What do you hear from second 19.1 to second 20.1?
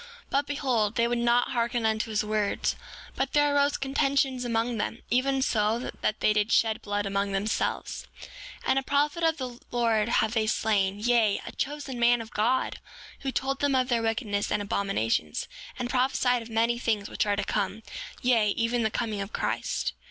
of Christ.